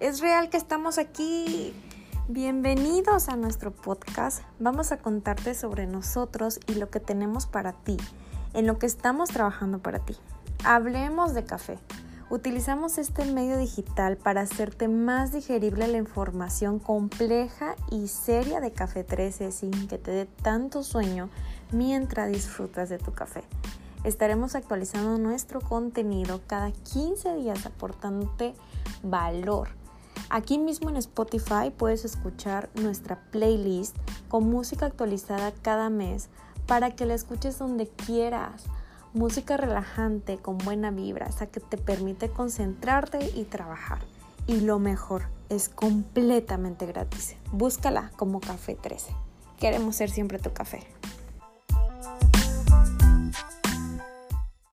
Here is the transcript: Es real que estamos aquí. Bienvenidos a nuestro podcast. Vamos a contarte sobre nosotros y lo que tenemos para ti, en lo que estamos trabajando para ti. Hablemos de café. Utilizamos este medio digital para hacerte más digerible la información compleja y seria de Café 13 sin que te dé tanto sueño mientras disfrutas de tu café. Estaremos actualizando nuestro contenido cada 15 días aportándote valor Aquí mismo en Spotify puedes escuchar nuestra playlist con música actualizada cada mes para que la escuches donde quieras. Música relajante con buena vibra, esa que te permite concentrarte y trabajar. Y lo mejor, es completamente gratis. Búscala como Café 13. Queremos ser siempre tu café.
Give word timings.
Es 0.00 0.20
real 0.20 0.48
que 0.48 0.56
estamos 0.56 0.96
aquí. 0.96 1.74
Bienvenidos 2.26 3.28
a 3.28 3.36
nuestro 3.36 3.70
podcast. 3.70 4.42
Vamos 4.58 4.92
a 4.92 4.96
contarte 4.96 5.54
sobre 5.54 5.86
nosotros 5.86 6.58
y 6.66 6.76
lo 6.76 6.88
que 6.88 7.00
tenemos 7.00 7.44
para 7.44 7.74
ti, 7.74 7.98
en 8.54 8.66
lo 8.66 8.78
que 8.78 8.86
estamos 8.86 9.28
trabajando 9.28 9.80
para 9.80 9.98
ti. 9.98 10.16
Hablemos 10.64 11.34
de 11.34 11.44
café. 11.44 11.78
Utilizamos 12.30 12.96
este 12.96 13.26
medio 13.26 13.58
digital 13.58 14.16
para 14.16 14.40
hacerte 14.40 14.88
más 14.88 15.32
digerible 15.32 15.86
la 15.86 15.98
información 15.98 16.78
compleja 16.78 17.76
y 17.90 18.08
seria 18.08 18.62
de 18.62 18.72
Café 18.72 19.04
13 19.04 19.52
sin 19.52 19.86
que 19.86 19.98
te 19.98 20.12
dé 20.12 20.24
tanto 20.24 20.82
sueño 20.82 21.28
mientras 21.72 22.32
disfrutas 22.32 22.88
de 22.88 22.96
tu 22.96 23.12
café. 23.12 23.42
Estaremos 24.04 24.54
actualizando 24.54 25.18
nuestro 25.18 25.60
contenido 25.60 26.40
cada 26.46 26.70
15 26.70 27.34
días 27.34 27.66
aportándote 27.66 28.54
valor 29.02 29.79
Aquí 30.32 30.58
mismo 30.58 30.90
en 30.90 30.96
Spotify 30.96 31.72
puedes 31.76 32.04
escuchar 32.04 32.70
nuestra 32.74 33.20
playlist 33.32 33.96
con 34.28 34.48
música 34.48 34.86
actualizada 34.86 35.50
cada 35.50 35.90
mes 35.90 36.28
para 36.68 36.92
que 36.92 37.04
la 37.04 37.14
escuches 37.14 37.58
donde 37.58 37.88
quieras. 37.88 38.66
Música 39.12 39.56
relajante 39.56 40.38
con 40.38 40.56
buena 40.58 40.92
vibra, 40.92 41.26
esa 41.26 41.46
que 41.46 41.58
te 41.58 41.76
permite 41.76 42.30
concentrarte 42.30 43.32
y 43.34 43.42
trabajar. 43.42 43.98
Y 44.46 44.60
lo 44.60 44.78
mejor, 44.78 45.24
es 45.48 45.68
completamente 45.68 46.86
gratis. 46.86 47.34
Búscala 47.50 48.12
como 48.16 48.38
Café 48.38 48.76
13. 48.76 49.12
Queremos 49.58 49.96
ser 49.96 50.10
siempre 50.10 50.38
tu 50.38 50.52
café. 50.52 50.86